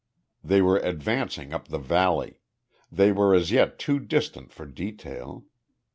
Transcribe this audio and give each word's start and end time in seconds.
They 0.43 0.63
were 0.63 0.77
advancing 0.79 1.53
up 1.53 1.67
the 1.67 1.77
valley. 1.77 2.41
They 2.91 3.11
were 3.11 3.35
as 3.35 3.51
yet 3.51 3.77
too 3.77 3.99
distant 3.99 4.51
for 4.51 4.65
detail. 4.65 5.43